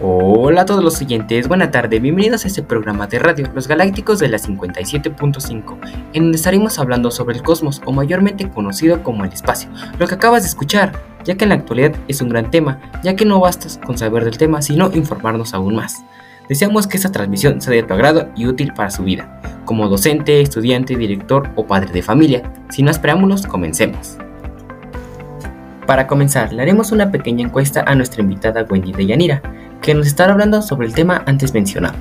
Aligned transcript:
Hola 0.00 0.60
a 0.60 0.64
todos 0.64 0.84
los 0.84 1.00
oyentes, 1.02 1.48
buena 1.48 1.72
tarde, 1.72 1.98
bienvenidos 1.98 2.44
a 2.44 2.48
este 2.48 2.62
programa 2.62 3.08
de 3.08 3.18
radio, 3.18 3.50
Los 3.52 3.66
Galácticos 3.66 4.20
de 4.20 4.28
la 4.28 4.38
57.5, 4.38 5.76
en 6.12 6.22
donde 6.22 6.36
estaremos 6.36 6.78
hablando 6.78 7.10
sobre 7.10 7.34
el 7.34 7.42
cosmos, 7.42 7.82
o 7.84 7.90
mayormente 7.90 8.48
conocido 8.48 9.02
como 9.02 9.24
el 9.24 9.32
espacio, 9.32 9.68
lo 9.98 10.06
que 10.06 10.14
acabas 10.14 10.44
de 10.44 10.50
escuchar, 10.50 10.92
ya 11.24 11.34
que 11.34 11.46
en 11.46 11.48
la 11.48 11.56
actualidad 11.56 11.96
es 12.06 12.20
un 12.20 12.28
gran 12.28 12.48
tema, 12.48 12.78
ya 13.02 13.16
que 13.16 13.24
no 13.24 13.40
bastas 13.40 13.80
con 13.84 13.98
saber 13.98 14.24
del 14.24 14.38
tema, 14.38 14.62
sino 14.62 14.88
informarnos 14.94 15.52
aún 15.52 15.74
más. 15.74 16.04
Deseamos 16.48 16.86
que 16.86 16.96
esta 16.96 17.10
transmisión 17.10 17.60
sea 17.60 17.74
de 17.74 17.82
tu 17.82 17.92
agrado 17.92 18.28
y 18.36 18.46
útil 18.46 18.72
para 18.74 18.92
su 18.92 19.02
vida, 19.02 19.40
como 19.64 19.88
docente, 19.88 20.40
estudiante, 20.40 20.94
director 20.94 21.50
o 21.56 21.66
padre 21.66 21.92
de 21.92 22.02
familia. 22.02 22.52
Sin 22.70 22.84
más 22.84 23.00
preámbulos, 23.00 23.48
comencemos. 23.48 24.16
Para 25.88 26.06
comenzar, 26.06 26.52
le 26.52 26.60
haremos 26.60 26.92
una 26.92 27.10
pequeña 27.10 27.46
encuesta 27.46 27.82
a 27.86 27.94
nuestra 27.94 28.20
invitada 28.20 28.66
Wendy 28.68 28.92
de 28.92 29.06
Yanira, 29.06 29.40
que 29.80 29.94
nos 29.94 30.06
estará 30.06 30.34
hablando 30.34 30.60
sobre 30.60 30.86
el 30.86 30.92
tema 30.92 31.22
antes 31.24 31.54
mencionado. 31.54 31.94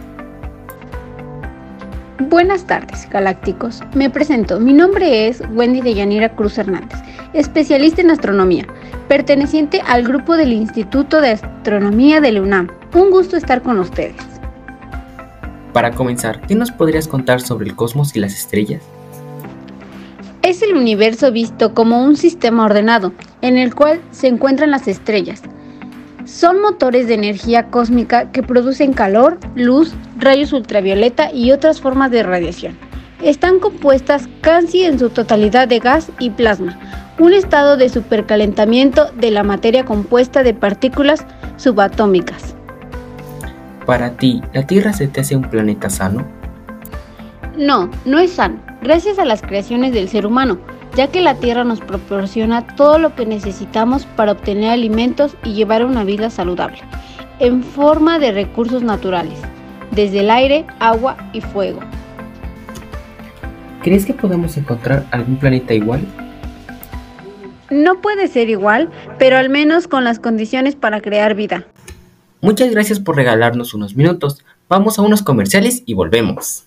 Buenas 2.19 2.67
tardes, 2.67 3.07
galácticos. 3.09 3.79
Me 3.95 4.09
presento. 4.09 4.59
Mi 4.59 4.73
nombre 4.73 5.29
es 5.29 5.41
Wendy 5.53 5.79
de 5.79 5.93
Yanira 5.93 6.35
Cruz 6.35 6.57
Hernández, 6.57 6.99
especialista 7.31 8.01
en 8.01 8.11
astronomía, 8.11 8.67
perteneciente 9.07 9.81
al 9.87 10.03
grupo 10.03 10.35
del 10.35 10.51
Instituto 10.51 11.21
de 11.21 11.29
Astronomía 11.29 12.19
de 12.19 12.33
la 12.33 12.41
UNAM. 12.41 12.67
Un 12.93 13.09
gusto 13.09 13.37
estar 13.37 13.61
con 13.61 13.79
ustedes. 13.79 14.21
Para 15.71 15.91
comenzar, 15.91 16.41
¿qué 16.41 16.55
nos 16.55 16.71
podrías 16.71 17.07
contar 17.07 17.39
sobre 17.39 17.67
el 17.67 17.75
cosmos 17.77 18.13
y 18.17 18.19
las 18.19 18.33
estrellas? 18.33 18.83
Es 20.41 20.61
el 20.61 20.75
universo 20.75 21.31
visto 21.31 21.73
como 21.73 22.03
un 22.03 22.17
sistema 22.17 22.65
ordenado, 22.65 23.13
en 23.41 23.57
el 23.57 23.73
cual 23.75 24.01
se 24.11 24.27
encuentran 24.27 24.71
las 24.71 24.87
estrellas, 24.87 25.41
son 26.27 26.61
motores 26.61 27.07
de 27.07 27.13
energía 27.13 27.67
cósmica 27.67 28.31
que 28.31 28.43
producen 28.43 28.91
calor, 28.91 29.37
luz, 29.55 29.93
rayos 30.17 30.51
ultravioleta 30.51 31.31
y 31.31 31.51
otras 31.51 31.79
formas 31.79 32.11
de 32.11 32.21
radiación. 32.23 32.77
Están 33.21 33.59
compuestas 33.59 34.27
casi 34.41 34.83
en 34.83 34.99
su 34.99 35.09
totalidad 35.09 35.69
de 35.69 35.79
gas 35.79 36.11
y 36.19 36.29
plasma, 36.31 36.77
un 37.17 37.33
estado 37.33 37.77
de 37.77 37.89
supercalentamiento 37.89 39.09
de 39.13 39.31
la 39.31 39.43
materia 39.43 39.85
compuesta 39.85 40.43
de 40.43 40.53
partículas 40.53 41.25
subatómicas. 41.55 42.55
Para 43.85 44.11
ti, 44.17 44.41
¿la 44.53 44.67
Tierra 44.67 44.91
se 44.91 45.07
te 45.07 45.21
hace 45.21 45.35
un 45.37 45.49
planeta 45.49 45.89
sano? 45.89 46.27
No, 47.55 47.89
no 48.05 48.19
es 48.19 48.33
sano, 48.33 48.59
gracias 48.83 49.17
a 49.17 49.25
las 49.25 49.41
creaciones 49.41 49.93
del 49.93 50.09
ser 50.09 50.25
humano, 50.27 50.59
ya 50.97 51.09
que 51.09 51.21
la 51.21 51.35
tierra 51.35 51.63
nos 51.63 51.79
proporciona 51.79 52.65
todo 52.75 52.97
lo 52.97 53.13
que 53.13 53.27
necesitamos 53.27 54.07
para 54.07 54.31
obtener 54.31 54.71
alimentos 54.71 55.35
y 55.43 55.53
llevar 55.53 55.85
una 55.85 56.03
vida 56.03 56.31
saludable, 56.31 56.79
en 57.37 57.63
forma 57.63 58.17
de 58.17 58.31
recursos 58.31 58.81
naturales, 58.81 59.37
desde 59.91 60.21
el 60.21 60.31
aire, 60.31 60.65
agua 60.79 61.15
y 61.33 61.41
fuego. 61.41 61.81
¿Crees 63.83 64.07
que 64.07 64.15
podemos 64.15 64.57
encontrar 64.57 65.05
algún 65.11 65.37
planeta 65.37 65.75
igual? 65.75 66.01
No 67.69 68.01
puede 68.01 68.27
ser 68.27 68.49
igual, 68.49 68.89
pero 69.19 69.37
al 69.37 69.49
menos 69.49 69.87
con 69.87 70.03
las 70.03 70.17
condiciones 70.17 70.75
para 70.75 70.99
crear 70.99 71.35
vida. 71.35 71.67
Muchas 72.41 72.71
gracias 72.71 72.99
por 72.99 73.15
regalarnos 73.15 73.75
unos 73.75 73.95
minutos. 73.95 74.43
Vamos 74.67 74.97
a 74.97 75.03
unos 75.03 75.21
comerciales 75.21 75.83
y 75.85 75.93
volvemos. 75.93 76.66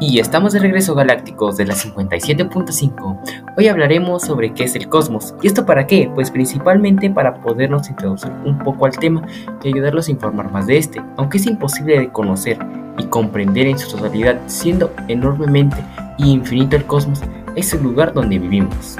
Y 0.00 0.20
estamos 0.20 0.52
de 0.52 0.60
regreso 0.60 0.94
galácticos 0.94 1.56
de 1.56 1.66
la 1.66 1.74
57.5. 1.74 3.18
Hoy 3.56 3.66
hablaremos 3.66 4.22
sobre 4.22 4.54
qué 4.54 4.62
es 4.62 4.76
el 4.76 4.88
cosmos. 4.88 5.34
¿Y 5.42 5.48
esto 5.48 5.66
para 5.66 5.88
qué? 5.88 6.08
Pues 6.14 6.30
principalmente 6.30 7.10
para 7.10 7.40
podernos 7.40 7.90
introducir 7.90 8.30
un 8.44 8.58
poco 8.60 8.86
al 8.86 8.96
tema 8.96 9.26
y 9.60 9.68
ayudarlos 9.68 10.06
a 10.06 10.12
informar 10.12 10.52
más 10.52 10.68
de 10.68 10.78
este, 10.78 11.02
aunque 11.16 11.38
es 11.38 11.46
imposible 11.46 11.98
de 11.98 12.10
conocer 12.10 12.58
y 12.96 13.06
comprender 13.06 13.66
en 13.66 13.76
su 13.76 13.90
totalidad, 13.96 14.38
siendo 14.46 14.92
enormemente 15.08 15.78
y 16.16 16.30
infinito 16.30 16.76
el 16.76 16.84
cosmos, 16.84 17.20
es 17.56 17.72
el 17.72 17.82
lugar 17.82 18.12
donde 18.14 18.38
vivimos. 18.38 18.98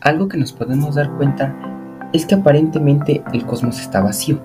Algo 0.00 0.26
que 0.26 0.38
nos 0.38 0.52
podemos 0.52 0.96
dar 0.96 1.08
cuenta 1.12 1.54
es 2.12 2.26
que 2.26 2.34
aparentemente 2.34 3.22
el 3.32 3.46
cosmos 3.46 3.80
está 3.80 4.00
vacío, 4.00 4.40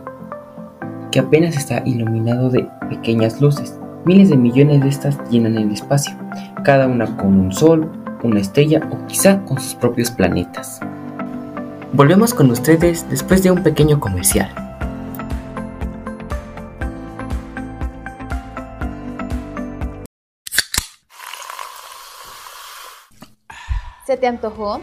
que 1.11 1.19
apenas 1.19 1.57
está 1.57 1.81
iluminado 1.85 2.51
de 2.51 2.69
pequeñas 2.87 3.41
luces 3.41 3.79
Miles 4.07 4.29
de 4.29 4.37
millones 4.37 4.79
de 4.79 4.87
estas 4.87 5.17
llenan 5.29 5.57
el 5.57 5.69
espacio, 5.69 6.15
cada 6.63 6.87
una 6.87 7.17
con 7.17 7.37
un 7.37 7.51
sol, 7.51 7.91
una 8.23 8.39
estrella 8.39 8.79
o 8.89 9.05
quizá 9.05 9.43
con 9.43 9.59
sus 9.59 9.75
propios 9.75 10.11
planetas. 10.11 10.79
Volvemos 11.91 12.33
con 12.33 12.49
ustedes 12.49 13.05
después 13.09 13.43
de 13.43 13.51
un 13.51 13.63
pequeño 13.63 13.99
comercial. 13.99 14.49
¿Se 24.05 24.15
te 24.15 24.27
antojó? 24.27 24.79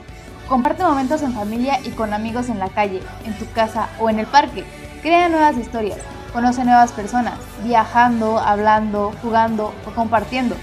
Comparte 0.51 0.83
momentos 0.83 1.23
en 1.23 1.33
familia 1.33 1.79
y 1.83 1.93
con 1.93 2.13
amigos 2.13 2.51
en 2.51 2.59
la 2.59 2.69
calle, 2.69 3.01
en 3.25 3.33
tu 3.39 3.51
casa 3.55 3.89
o 3.99 4.11
en 4.11 4.19
el 4.19 4.27
parque. 4.27 4.65
Crea 5.01 5.31
nuevas 5.31 5.57
historias 5.57 6.14
Conoce 6.35 6.65
nuevas 6.65 6.91
personas, 6.91 7.39
viajando, 7.63 8.41
hablando, 8.41 9.13
jugando 9.23 9.73
o 9.87 9.95
compartiendo. 9.95 10.57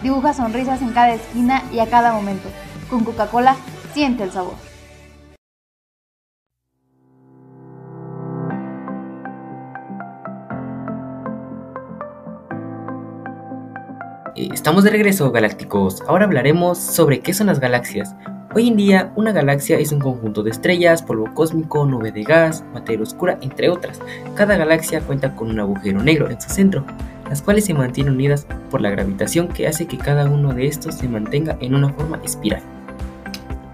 Dibuja 0.00 0.32
sonrisas 0.32 0.80
en 0.80 0.92
cada 0.92 1.12
esquina 1.12 1.64
y 1.72 1.80
a 1.80 1.90
cada 1.90 2.12
momento. 2.12 2.48
Con 2.88 3.02
Coca-Cola, 3.02 3.56
siente 3.92 4.22
el 4.22 4.30
sabor. 4.30 4.54
Eh, 14.36 14.50
estamos 14.52 14.84
de 14.84 14.90
regreso, 14.90 15.32
galácticos. 15.32 16.00
Ahora 16.06 16.26
hablaremos 16.26 16.78
sobre 16.78 17.22
qué 17.22 17.34
son 17.34 17.48
las 17.48 17.58
galaxias, 17.58 18.14
Hoy 18.54 18.68
en 18.68 18.76
día, 18.76 19.12
una 19.14 19.32
galaxia 19.32 19.78
es 19.78 19.92
un 19.92 20.00
conjunto 20.00 20.42
de 20.42 20.50
estrellas, 20.50 21.02
polvo 21.02 21.34
cósmico, 21.34 21.84
nube 21.84 22.12
de 22.12 22.22
gas, 22.22 22.64
materia 22.72 23.02
oscura, 23.02 23.38
entre 23.42 23.68
otras. 23.68 24.00
Cada 24.34 24.56
galaxia 24.56 25.02
cuenta 25.02 25.36
con 25.36 25.50
un 25.50 25.60
agujero 25.60 26.02
negro 26.02 26.30
en 26.30 26.40
su 26.40 26.48
centro, 26.48 26.82
las 27.28 27.42
cuales 27.42 27.66
se 27.66 27.74
mantienen 27.74 28.14
unidas 28.14 28.46
por 28.70 28.80
la 28.80 28.88
gravitación 28.88 29.48
que 29.48 29.66
hace 29.66 29.86
que 29.86 29.98
cada 29.98 30.24
uno 30.24 30.54
de 30.54 30.66
estos 30.66 30.94
se 30.94 31.08
mantenga 31.08 31.58
en 31.60 31.74
una 31.74 31.90
forma 31.92 32.22
espiral. 32.24 32.62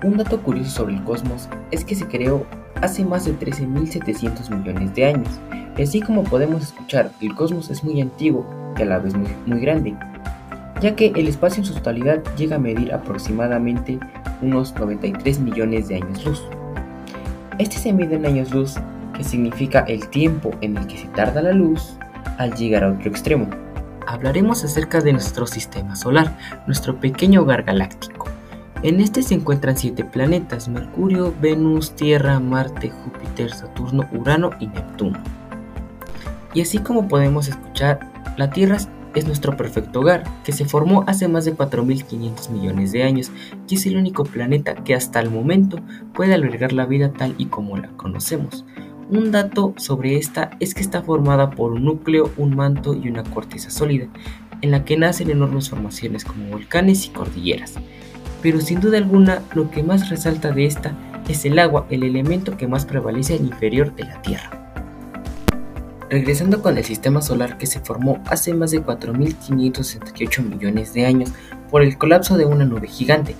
Un 0.02 0.16
dato 0.16 0.42
curioso 0.42 0.70
sobre 0.70 0.94
el 0.94 1.04
cosmos 1.04 1.48
es 1.70 1.84
que 1.84 1.94
se 1.94 2.08
creó 2.08 2.44
hace 2.82 3.04
más 3.04 3.26
de 3.26 3.38
13.700 3.38 4.50
millones 4.50 4.92
de 4.96 5.06
años, 5.06 5.40
y 5.78 5.82
así 5.82 6.00
como 6.00 6.24
podemos 6.24 6.62
escuchar, 6.64 7.12
el 7.20 7.32
cosmos 7.36 7.70
es 7.70 7.84
muy 7.84 8.00
antiguo 8.00 8.44
y 8.76 8.82
a 8.82 8.86
la 8.86 8.98
vez 8.98 9.14
muy, 9.14 9.30
muy 9.46 9.60
grande, 9.60 9.94
ya 10.80 10.96
que 10.96 11.12
el 11.14 11.28
espacio 11.28 11.60
en 11.60 11.66
su 11.66 11.74
totalidad 11.74 12.24
llega 12.36 12.56
a 12.56 12.58
medir 12.58 12.92
aproximadamente 12.92 14.00
unos 14.44 14.74
93 14.74 15.40
millones 15.40 15.88
de 15.88 15.96
años 15.96 16.24
luz. 16.24 16.42
Este 17.58 17.76
se 17.78 17.92
mide 17.92 18.16
en 18.16 18.26
años 18.26 18.50
luz, 18.52 18.74
que 19.16 19.24
significa 19.24 19.80
el 19.80 20.08
tiempo 20.08 20.50
en 20.60 20.76
el 20.76 20.86
que 20.86 20.98
se 20.98 21.06
tarda 21.08 21.42
la 21.42 21.52
luz 21.52 21.96
al 22.38 22.54
llegar 22.54 22.84
a 22.84 22.92
otro 22.92 23.08
extremo. 23.08 23.48
Hablaremos 24.06 24.64
acerca 24.64 25.00
de 25.00 25.12
nuestro 25.12 25.46
sistema 25.46 25.96
solar, 25.96 26.36
nuestro 26.66 27.00
pequeño 27.00 27.42
hogar 27.42 27.62
galáctico. 27.62 28.26
En 28.82 29.00
este 29.00 29.22
se 29.22 29.34
encuentran 29.34 29.78
siete 29.78 30.04
planetas, 30.04 30.68
Mercurio, 30.68 31.34
Venus, 31.40 31.96
Tierra, 31.96 32.38
Marte, 32.38 32.90
Júpiter, 32.90 33.50
Saturno, 33.50 34.06
Urano 34.12 34.50
y 34.60 34.66
Neptuno. 34.66 35.18
Y 36.52 36.60
así 36.60 36.78
como 36.78 37.08
podemos 37.08 37.48
escuchar, 37.48 38.00
la 38.36 38.50
Tierra 38.50 38.76
es 39.14 39.26
nuestro 39.26 39.56
perfecto 39.56 40.00
hogar, 40.00 40.24
que 40.44 40.52
se 40.52 40.64
formó 40.64 41.04
hace 41.06 41.28
más 41.28 41.44
de 41.44 41.56
4.500 41.56 42.50
millones 42.50 42.92
de 42.92 43.02
años 43.02 43.30
y 43.68 43.76
es 43.76 43.86
el 43.86 43.96
único 43.96 44.24
planeta 44.24 44.74
que 44.74 44.94
hasta 44.94 45.20
el 45.20 45.30
momento 45.30 45.78
puede 46.12 46.34
albergar 46.34 46.72
la 46.72 46.86
vida 46.86 47.12
tal 47.12 47.34
y 47.38 47.46
como 47.46 47.76
la 47.76 47.88
conocemos. 47.96 48.64
Un 49.10 49.32
dato 49.32 49.74
sobre 49.76 50.16
esta 50.16 50.50
es 50.60 50.74
que 50.74 50.80
está 50.80 51.02
formada 51.02 51.50
por 51.50 51.72
un 51.72 51.84
núcleo, 51.84 52.32
un 52.36 52.56
manto 52.56 52.94
y 52.94 53.08
una 53.08 53.22
corteza 53.22 53.70
sólida, 53.70 54.08
en 54.62 54.70
la 54.70 54.84
que 54.84 54.96
nacen 54.96 55.30
enormes 55.30 55.68
formaciones 55.68 56.24
como 56.24 56.48
volcanes 56.48 57.06
y 57.06 57.10
cordilleras. 57.10 57.74
Pero 58.40 58.60
sin 58.60 58.80
duda 58.80 58.98
alguna, 58.98 59.42
lo 59.54 59.70
que 59.70 59.82
más 59.82 60.08
resalta 60.08 60.52
de 60.52 60.66
esta 60.66 60.94
es 61.28 61.44
el 61.44 61.58
agua, 61.58 61.86
el 61.90 62.02
elemento 62.02 62.56
que 62.56 62.66
más 62.66 62.86
prevalece 62.86 63.34
al 63.34 63.44
inferior 63.44 63.94
de 63.94 64.04
la 64.04 64.22
Tierra. 64.22 64.63
Regresando 66.10 66.62
con 66.62 66.76
el 66.76 66.84
sistema 66.84 67.22
solar 67.22 67.56
que 67.58 67.66
se 67.66 67.80
formó 67.80 68.22
hace 68.26 68.52
más 68.52 68.70
de 68.70 68.82
4.568 68.82 70.42
millones 70.42 70.92
de 70.92 71.06
años, 71.06 71.30
por 71.70 71.82
el 71.82 71.96
colapso 71.96 72.36
de 72.36 72.44
una 72.44 72.64
nube 72.64 72.88
gigante. 72.88 73.34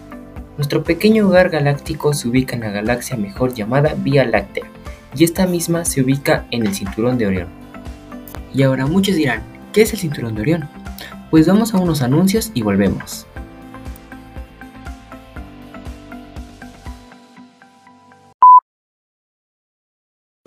Nuestro 0.56 0.82
pequeño 0.82 1.26
hogar 1.26 1.50
galáctico 1.50 2.14
se 2.14 2.28
ubica 2.28 2.56
en 2.56 2.62
la 2.62 2.70
galaxia 2.70 3.16
mejor 3.16 3.54
llamada 3.54 3.94
Vía 3.96 4.24
Láctea, 4.24 4.64
y 5.14 5.24
esta 5.24 5.46
misma 5.46 5.84
se 5.84 6.00
ubica 6.00 6.46
en 6.50 6.66
el 6.66 6.74
cinturón 6.74 7.18
de 7.18 7.26
Orión. 7.26 7.48
Y 8.54 8.62
ahora 8.62 8.86
muchos 8.86 9.16
dirán, 9.16 9.42
¿qué 9.72 9.82
es 9.82 9.92
el 9.92 9.98
cinturón 9.98 10.34
de 10.34 10.42
Orión? 10.42 10.68
Pues 11.30 11.46
vamos 11.46 11.74
a 11.74 11.78
unos 11.78 12.02
anuncios 12.02 12.50
y 12.54 12.62
volvemos. 12.62 13.26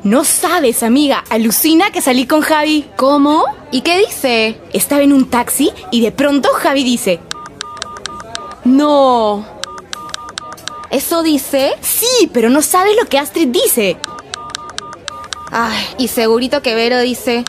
No 0.08 0.24
sabes, 0.24 0.84
amiga, 0.84 1.26
alucina 1.30 1.92
que 1.92 2.02
salí 2.02 2.28
con 2.28 2.40
Javi. 2.40 2.90
¿Cómo? 2.96 3.44
¿Y 3.72 3.82
qué 3.82 3.98
dice? 3.98 4.58
Estaba 4.72 5.02
en 5.02 5.12
un 5.12 5.30
taxi 5.30 5.74
y 5.92 6.00
de 6.00 6.14
pronto 6.14 6.48
Javi 6.54 6.86
dice... 6.86 7.20
No. 8.64 9.46
¿Eso 10.92 11.24
dice? 11.24 11.74
Sí, 11.82 12.32
pero 12.32 12.50
no 12.50 12.62
sabes 12.62 12.96
lo 12.96 13.06
que 13.10 13.20
Astrid 13.20 13.50
dice. 13.50 13.98
Ay, 15.52 15.84
y 15.98 16.08
segurito 16.08 16.62
que 16.62 16.74
Vero 16.74 17.02
dice... 17.02 17.44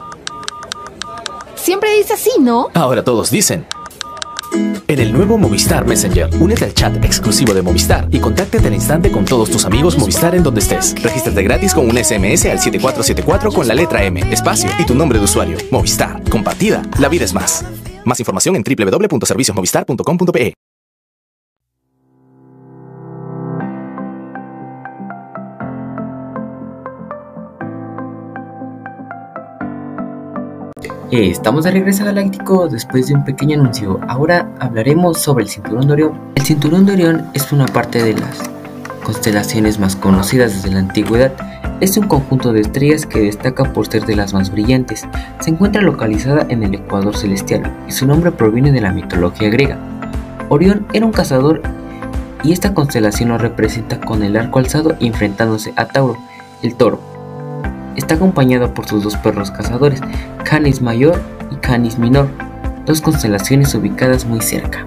Siempre 1.55 1.95
dice 1.97 2.15
así, 2.15 2.33
¿no? 2.41 2.71
Ahora 2.75 3.05
todos 3.05 3.31
dicen. 3.31 3.69
En 4.53 4.99
el 4.99 5.13
nuevo 5.13 5.37
Movistar 5.37 5.87
Messenger, 5.87 6.31
únete 6.41 6.65
al 6.65 6.75
chat 6.75 7.05
exclusivo 7.05 7.55
de 7.55 7.63
Movistar 7.63 8.09
y 8.11 8.21
contáctate 8.21 8.69
al 8.69 8.75
instante 8.75 9.11
con 9.11 9.25
todos 9.25 9.51
tus 9.51 9.65
amigos 9.65 9.99
Movistar 9.99 10.35
en 10.35 10.43
donde 10.43 10.61
estés. 10.61 10.95
Regístrate 11.03 11.43
gratis 11.43 11.75
con 11.75 11.85
un 11.85 11.97
SMS 11.97 12.47
al 12.47 12.59
7474 12.59 13.53
con 13.53 13.69
la 13.69 13.75
letra 13.75 14.05
M, 14.05 14.21
espacio 14.33 14.71
y 14.79 14.87
tu 14.87 14.95
nombre 14.95 15.19
de 15.19 15.25
usuario. 15.25 15.59
Movistar, 15.71 16.23
compartida, 16.31 16.83
la 16.99 17.09
vida 17.09 17.25
es 17.25 17.35
más. 17.35 17.65
Más 18.05 18.21
información 18.21 18.57
en 18.57 18.65
www.serviciosmovistar.com.pe. 18.65 20.68
estamos 31.11 31.65
de 31.65 31.71
regreso 31.71 32.05
Galáctico 32.05 32.69
después 32.69 33.07
de 33.07 33.15
un 33.15 33.25
pequeño 33.25 33.59
anuncio. 33.59 33.99
Ahora 34.09 34.53
hablaremos 34.61 35.21
sobre 35.21 35.45
el 35.45 35.51
Cinturón 35.51 35.87
de 35.87 35.93
Orión. 35.95 36.21
El 36.35 36.43
Cinturón 36.43 36.87
de 36.87 36.93
Orión 36.93 37.31
es 37.33 37.51
una 37.51 37.67
parte 37.67 38.03
de 38.03 38.15
las 38.15 38.51
constelaciones 39.05 39.79
más 39.79 39.97
conocidas 39.97 40.53
desde 40.53 40.71
la 40.71 40.81
antigüedad. 40.81 41.33
Es 41.81 41.97
un 41.97 42.09
conjunto 42.09 42.53
de 42.53 42.61
estrellas 42.61 43.07
que 43.07 43.21
destaca 43.21 43.73
por 43.73 43.87
ser 43.87 44.05
de 44.05 44.17
las 44.17 44.35
más 44.35 44.51
brillantes. 44.51 45.07
Se 45.41 45.51
encuentra 45.51 45.81
localizada 45.81 46.47
en 46.51 46.63
el 46.63 46.75
Ecuador 46.75 47.17
celestial 47.17 47.75
y 47.89 47.93
su 47.93 48.07
nombre 48.07 48.31
proviene 48.31 48.71
de 48.71 48.83
la 48.83 48.93
mitología 48.93 49.49
griega. 49.49 49.79
Orión 50.51 50.87
era 50.93 51.07
un 51.07 51.13
cazador 51.13 51.63
y 52.45 52.53
esta 52.53 52.75
constelación 52.75 53.31
lo 53.31 53.39
representa 53.39 53.99
con 54.01 54.23
el 54.23 54.37
arco 54.37 54.59
alzado 54.59 54.95
enfrentándose 55.01 55.73
a 55.77 55.87
Tauro, 55.87 56.19
el 56.63 56.75
toro. 56.75 57.08
Está 57.99 58.15
acompañado 58.15 58.73
por 58.75 58.87
sus 58.87 59.03
dos 59.03 59.17
perros 59.17 59.51
cazadores, 59.51 60.01
Canis 60.45 60.81
Mayor 60.81 61.21
y 61.51 61.57
Canis 61.57 61.99
Minor, 61.99 62.29
dos 62.87 63.01
constelaciones 63.01 63.75
ubicadas 63.75 64.25
muy 64.25 64.41
cerca. 64.41 64.87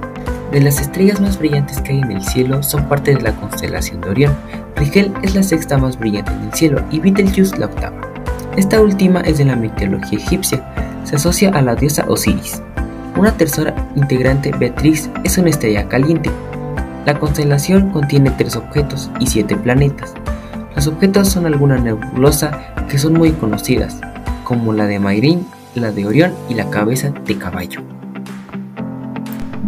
De 0.54 0.62
las 0.62 0.80
estrellas 0.80 1.20
más 1.20 1.38
brillantes 1.38 1.82
que 1.82 1.92
hay 1.92 2.00
en 2.00 2.14
el 2.14 2.24
cielo 2.24 2.64
son 2.64 2.88
parte 2.88 3.14
de 3.14 3.22
la 3.22 3.34
constelación 3.34 4.00
de 4.00 4.10
Orión. 4.12 4.34
Rigel 4.78 5.12
es 5.24 5.36
la 5.36 5.44
sexta 5.44 5.78
más 5.78 6.00
brillante 6.00 6.32
en 6.32 6.44
el 6.44 6.54
cielo 6.54 6.86
y 6.90 7.02
Betelgeuse 7.02 7.58
la 7.58 7.66
octava. 7.66 8.00
Esta 8.56 8.80
última 8.80 9.20
es 9.20 9.40
de 9.40 9.46
la 9.46 9.58
mitología 9.58 10.18
egipcia, 10.18 10.64
se 11.04 11.18
asocia 11.18 11.50
a 11.50 11.62
la 11.62 11.76
diosa 11.76 12.06
Osiris. 12.08 12.62
Una 13.18 13.34
tercera 13.34 13.76
integrante, 13.98 14.54
Beatriz, 14.58 15.10
es 15.26 15.38
una 15.38 15.50
estrella 15.50 15.86
caliente. 15.90 16.32
La 17.06 17.20
constelación 17.20 17.90
contiene 17.90 18.32
tres 18.32 18.56
objetos 18.56 19.12
y 19.20 19.28
siete 19.28 19.58
planetas. 19.58 20.14
Los 20.76 20.88
objetos 20.88 21.30
son 21.30 21.46
alguna 21.46 21.78
nebulosa 21.78 22.74
que 22.90 22.98
son 22.98 23.14
muy 23.14 23.32
conocidas, 23.32 24.00
como 24.44 24.74
la 24.74 24.88
de 24.88 25.00
Mayrin, 25.00 25.46
la 25.76 25.92
de 25.92 26.06
Orión 26.06 26.34
y 26.50 26.54
la 26.54 26.70
cabeza 26.70 27.12
de 27.26 27.38
caballo. 27.38 27.82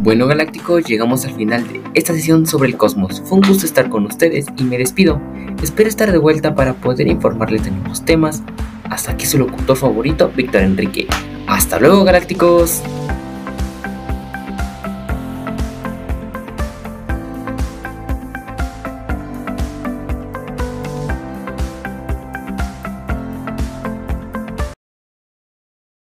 Bueno 0.03 0.27
galácticos, 0.27 0.83
llegamos 0.83 1.23
al 1.23 1.33
final 1.33 1.65
de 1.67 1.81
esta 1.94 2.13
sesión 2.13 2.45
sobre 2.45 2.69
el 2.69 2.77
cosmos. 2.77 3.21
Fue 3.25 3.38
un 3.38 3.47
gusto 3.47 3.65
estar 3.65 3.89
con 3.89 4.05
ustedes 4.05 4.47
y 4.57 4.63
me 4.63 4.77
despido. 4.77 5.21
Espero 5.61 5.88
estar 5.88 6.11
de 6.11 6.17
vuelta 6.17 6.55
para 6.55 6.73
poder 6.73 7.07
informarles 7.07 7.63
de 7.63 7.71
nuevos 7.71 8.03
temas. 8.03 8.44
Hasta 8.89 9.13
aquí 9.13 9.25
su 9.25 9.38
locutor 9.38 9.77
favorito, 9.77 10.29
Víctor 10.35 10.63
Enrique. 10.63 11.07
Hasta 11.47 11.79
luego 11.79 12.03
galácticos. 12.03 12.81